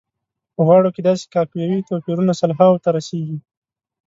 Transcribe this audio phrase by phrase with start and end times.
[0.55, 3.37] په غاړو کې داسې قافیوي توپیرونه سلهاوو ته رسیږي.